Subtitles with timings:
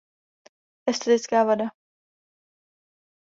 [0.91, 1.67] Estetická vada.